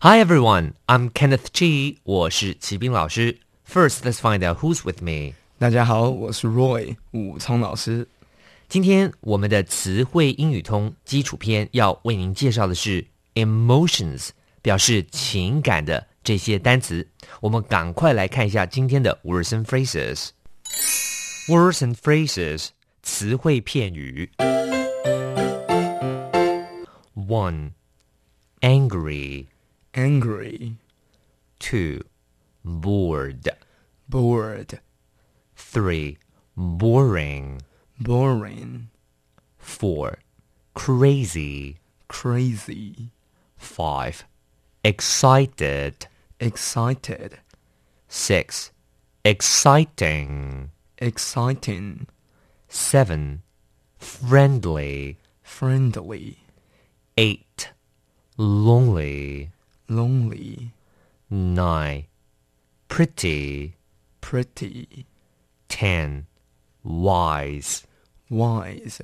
[0.00, 1.96] Hi everyone, I'm Kenneth Chi.
[2.04, 3.38] 我是齐斌老师。
[3.68, 5.34] First, let's find out who's with me.
[5.58, 8.06] 大家好，我是 Roy 武聪老师。
[8.68, 17.08] 今天我们的词汇英语通基础篇要为您介绍的是 emotions，表示情感的这些单词。
[17.40, 22.68] 我们赶快来看一下今天的 words and phrases。words and phrases，
[23.02, 24.30] 词汇片语。
[27.14, 27.70] One,
[28.60, 29.46] angry.
[29.93, 30.77] Angry,
[31.59, 32.01] Two,
[32.63, 33.49] bored.
[34.07, 34.79] bored,
[35.55, 36.17] Three,
[36.55, 37.61] boring.
[37.99, 38.89] boring,
[39.57, 40.19] Four,
[40.73, 41.77] crazy.
[42.07, 43.11] crazy,
[43.57, 44.23] Five,
[44.83, 46.07] excited.
[46.39, 47.39] excited,
[48.07, 48.71] Six,
[49.25, 50.71] exciting.
[50.97, 52.07] exciting,
[52.69, 53.41] Seven,
[53.99, 55.17] friendly.
[55.43, 56.37] friendly,
[57.17, 57.71] Eight,
[58.37, 59.51] lonely
[59.90, 60.70] lonely,
[61.28, 62.04] Nine,
[62.88, 63.72] pretty.
[64.20, 65.06] pretty,
[65.68, 66.24] Ten,
[66.82, 67.82] wise.
[68.28, 68.98] wise.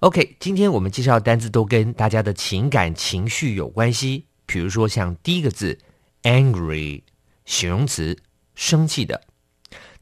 [0.00, 4.24] OK，今天我们介绍的单字都跟大家的情感情绪有关系。
[4.44, 5.78] 比如说，像第一个字
[6.22, 7.02] angry，
[7.44, 8.18] 形容词，
[8.56, 9.20] 生气的；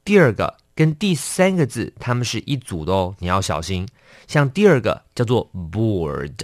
[0.03, 3.87] 第二个跟第三个字它们是一组的哦，你要小心。
[4.27, 6.39] 像第二个叫做 bored，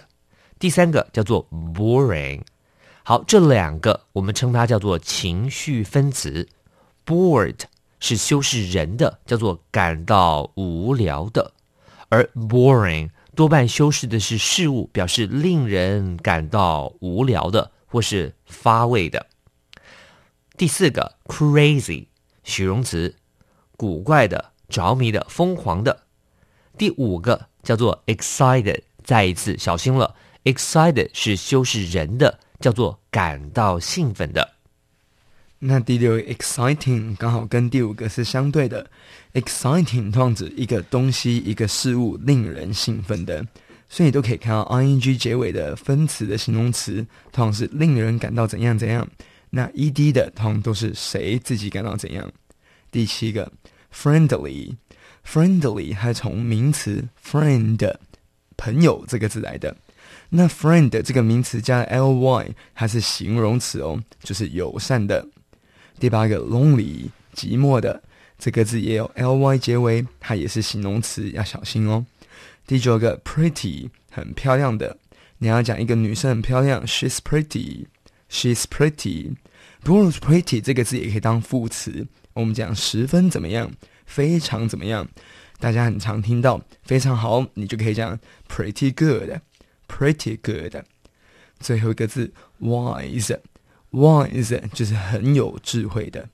[0.59, 2.43] 第三个叫做 boring。
[3.08, 6.46] 好，这两个我们称它叫做情绪分词。
[7.06, 7.56] bored
[8.02, 11.54] 是修饰人的，叫做感到无聊的。
[12.10, 19.26] 而 boring 多半修饰的是事物，表示令人感到无聊的或是乏味的。
[20.58, 22.08] 第四个 crazy
[22.44, 23.16] 形容词，
[23.78, 26.02] 古怪的、着迷的、疯狂的。
[26.78, 30.14] 第五个叫做 excited，再一次小心了
[30.44, 34.56] ，excited 是修饰人的，叫做感到兴奋的。
[35.60, 38.90] 那第六个 exciting 刚好跟第五个是相对的。
[39.34, 43.46] exciting 通常指一个东西、一个事物令人兴奋的，
[43.90, 49.08] 所以你都可以看到 ing 结尾的分词的形容词，通常是令人感到怎样怎样。
[49.50, 52.32] 那 ed 的通常都是谁自己感到怎样。
[52.92, 53.52] 第七个
[53.94, 57.96] friendly，friendly 还从名词 friend
[58.58, 59.76] 朋友这个字来的。
[60.30, 65.26] 那 friend 这个名词加 ly，它是形容词哦，就是友善的。
[66.00, 68.04] 第八个 lonely 寂寞的
[68.38, 72.06] 这个字也有 ly 结尾，它也是形容词，要小心哦。
[72.66, 74.98] 第九个 pretty 很漂亮的，
[75.38, 79.36] 你要讲一个女生很漂亮，she's pretty，she's pretty。
[79.82, 83.72] 不过 pretty 这个字也可以当副词，我们讲十分怎么样，
[84.06, 85.08] 非常怎么样，
[85.60, 89.40] 大家很常听到非常好，你就可以讲 pretty good
[89.87, 90.85] good，pretty good。
[91.61, 96.29] 最后一个字 wise。wise 就是很有智慧的。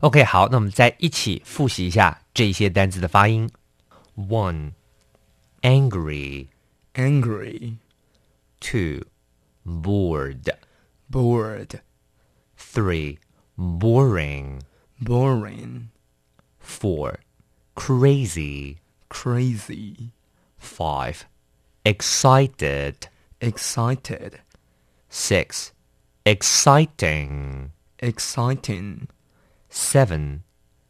[0.00, 3.50] OK，好，那我们再一起复习一下这些单词的发音。
[4.16, 4.72] One,
[5.62, 6.48] angry.
[6.94, 7.76] angry,
[8.60, 9.06] Two,
[9.64, 10.54] bored.
[11.10, 11.80] bored,
[12.56, 13.18] Three,
[13.56, 14.60] boring.
[15.00, 15.88] boring,
[16.60, 17.18] Four,
[17.74, 18.78] crazy.
[19.10, 20.10] crazy,
[20.58, 21.26] Five,
[21.88, 23.08] excited.
[23.40, 24.40] excited,
[25.08, 25.72] Six,
[26.24, 27.72] exciting.
[27.98, 29.08] exciting,
[29.68, 30.42] Seven,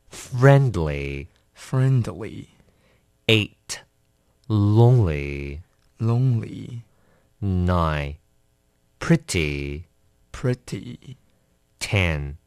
[0.08, 1.28] friendly.
[1.52, 2.48] friendly,
[3.28, 3.82] Eight,
[4.48, 5.62] lonely.
[5.98, 6.82] lonely,
[7.40, 8.16] Nine,
[8.98, 9.86] pretty.
[10.32, 11.16] pretty,
[11.80, 12.38] Ten,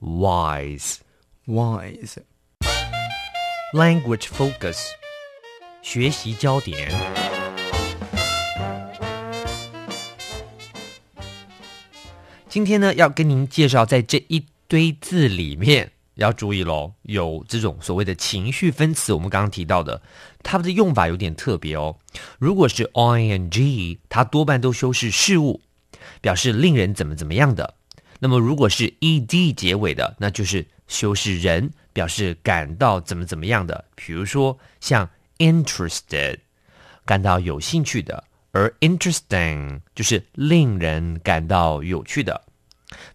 [0.00, 1.00] wise.
[1.46, 2.18] wise.
[3.72, 4.94] Language focus，
[5.82, 7.33] 学习焦点。
[12.55, 20.01] 今天呢，要跟您介绍，在这一堆字里面，要注意喽，有这种所谓的情绪分词，我们刚刚提到的，
[20.41, 21.97] 它们的用法有点特别哦。
[22.39, 25.59] 如果是 ing，它多半都修饰事物，
[26.21, 27.73] 表示令人怎么怎么样的。
[28.19, 33.83] 那么如果是 ed 结尾的，那就是修饰人，表示感到怎么怎么样的。
[33.95, 35.09] 比如说像
[35.39, 36.37] interested，
[37.03, 42.43] 感到有兴趣的，而 interesting 就是令人感到有趣的。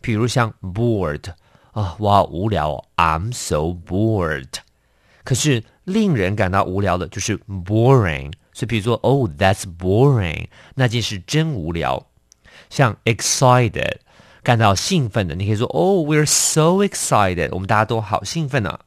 [0.01, 1.31] 比如像 bored
[1.73, 4.49] 啊，我好无聊，I'm so bored。
[5.23, 12.07] 可是令人感到无聊的就是 boring，所以比如说，Oh, that's boring，那件事真无聊。
[12.69, 13.99] 像 excited，
[14.43, 18.81] 感到兴奋的，你可以说，Oh, we're so excited，我们大家都好兴奋啊。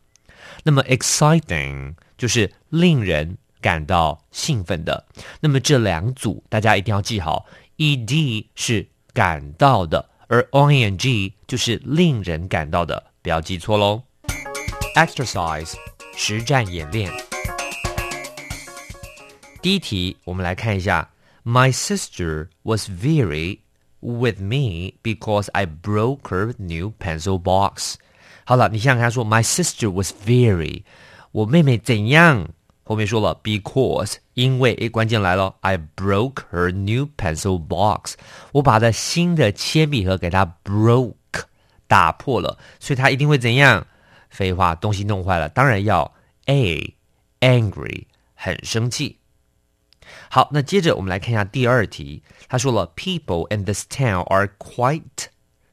[0.64, 5.06] 那么 exciting 就是令人感到兴奋的。
[5.40, 7.46] 那么这两组大家一定要记好
[7.78, 14.03] ，ed 是感到的，而 ing 就是令人感到的，不要记错喽。
[14.95, 15.75] Exercise
[16.17, 17.13] 实战演练。
[19.61, 21.11] 第一题，我们来看一下。
[21.45, 23.61] My sister was very
[24.01, 27.95] with me because I broke her new pencil box.
[28.45, 30.83] 好了，你想想看，说 My sister was very，
[31.33, 32.49] 我妹妹怎样？
[32.85, 38.15] 后面说了 because， 因为诶，关键来了，I broke her new pencil box，
[38.53, 41.43] 我把她新的铅笔盒给她 broke
[41.87, 43.87] 打破了，所以她一定会怎样？
[44.31, 46.15] 废话，东西弄坏了，当然要
[46.47, 46.95] a
[47.41, 49.19] angry，很生气。
[50.31, 52.23] 好，那接着我们来看一下第二题。
[52.49, 55.29] 他说了，People in this town are quite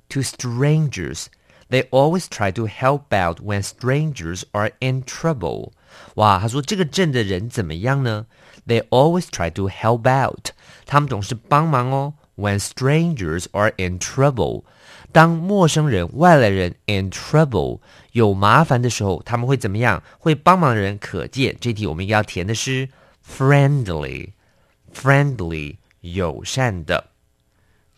[0.10, 1.26] to strangers.
[1.70, 5.72] They always try to help out when strangers are in trouble.
[6.16, 8.28] 哇，他说这个镇的人怎么样呢
[8.68, 10.50] ？They always try to help out.
[10.86, 12.14] 他们总是帮忙哦。
[12.36, 14.64] When strangers are in trouble.
[15.12, 17.80] 当陌生人、外来人 in trouble
[18.12, 20.04] 有麻烦的时候，他们会怎么样？
[20.20, 21.56] 会帮忙的人可见。
[21.62, 22.90] 这题我们应该要填的是
[23.26, 27.12] friendly。friendly 友善的。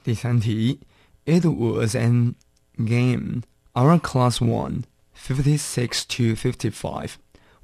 [0.04, 0.80] 第三题，
[1.26, 2.36] It was an
[2.78, 3.42] game.
[3.74, 4.84] Our class won,
[5.16, 7.12] fifty-six to fifty-five.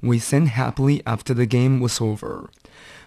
[0.00, 2.48] We sang happily after the game was over.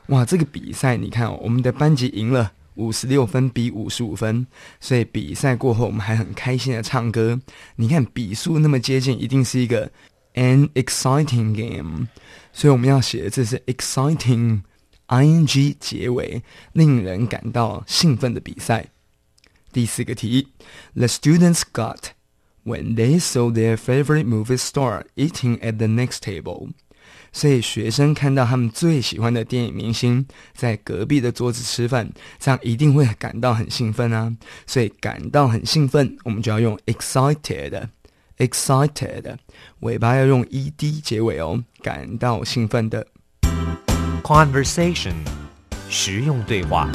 [0.08, 4.46] 哇，这个比赛你看哦，我们的班级赢了，五十六分比五十五分，
[4.80, 7.40] 所以比赛过后我们还很开心的唱歌。
[7.76, 9.90] 你看比数那么接近，一定是一个
[10.34, 12.08] an exciting game，
[12.52, 14.62] 所以我们要写的这是 exciting。
[15.08, 18.86] ing 结尾，令人感到兴奋的比赛。
[19.70, 20.48] 第四个题
[20.94, 22.12] ，The students got
[22.64, 26.70] when they saw their favorite movie star eating at the next table。
[27.32, 34.36] 所以学生看到他们最喜欢的电影明星在隔壁的桌子吃饭，这样一定会感到很兴奋啊。
[34.66, 37.88] 所以感到很兴奋，我们就要用 excited。
[38.38, 39.36] excited
[39.80, 43.06] 尾巴要用 ed 结尾哦，感到兴奋的。
[44.24, 45.14] conversation
[45.88, 46.90] 实用对话。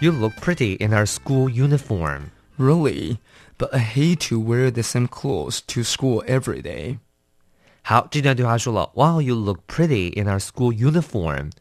[0.00, 2.30] You look pretty in our school uniform.
[2.56, 3.16] Really?
[3.57, 6.97] But I hate to wear the same clothes to school every day.
[7.81, 11.51] 好，这段对话说了，Wow, you look pretty in our school uniform.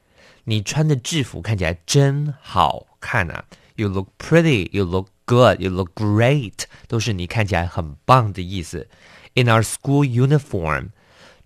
[0.44, 3.44] 你穿的制服看起来真好看啊。
[3.76, 8.88] You look pretty, you look good, you look great，都是你看起来很棒的意思。
[9.34, 10.90] In our school uniform，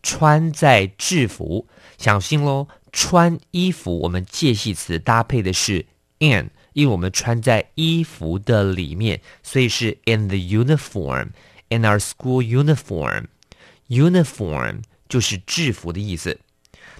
[0.03, 2.69] 穿在制服，小心喽！
[2.91, 5.87] 穿衣服，我们介系词搭配的是
[6.19, 16.41] in， 因为我们穿在衣服的里面，所以是 in the uniform，in our school uniform。uniform 就是制服的意思。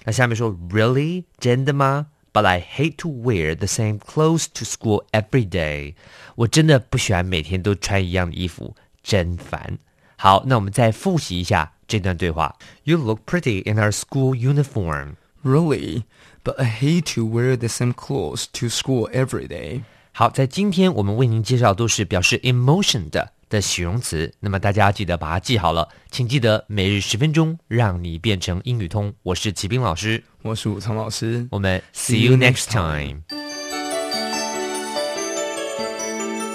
[0.05, 2.07] 那下面说，really 真的吗？
[2.31, 5.95] But I hate to wear the same clothes to school every day。
[6.35, 9.79] 我真的不喜欢每天都穿一样的衣服，真烦。
[10.15, 12.55] 好，那我们再复习一下这段对话。
[12.83, 15.15] You look pretty in our school uniform.
[15.43, 16.03] Really,
[16.44, 19.82] But I hate to wear the same clothes to school every day.
[20.12, 25.88] 好，在今天我们为您介绍都是表示 emotion 的的形容词，那么大家记得把它记好了。
[26.10, 29.14] 请记得每日十分钟，让你变成英语通。
[29.22, 33.22] 我是齐斌老师，我是武昌老师，我们 see you next time。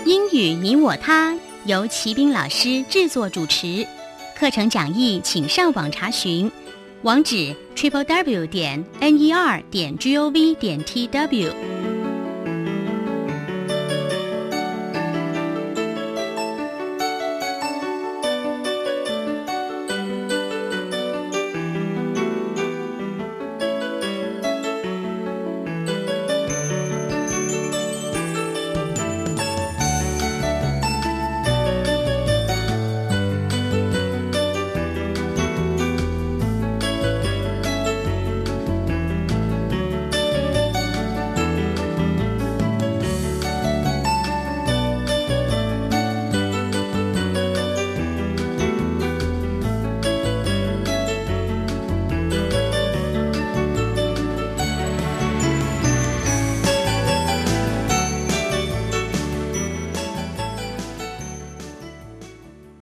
[0.05, 3.87] 英语你我他由齐斌老师制作主持。
[4.37, 6.51] 课程讲义，请上网查询，
[7.03, 11.76] 网址：triple w 点 n e r 点 g o v 点 t w。